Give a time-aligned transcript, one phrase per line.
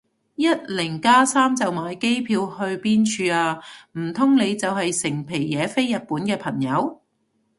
[0.33, 3.59] 一零加三就買機票去邊處啊？
[3.99, 7.03] 唔通你就係成皮嘢飛日本嘅朋友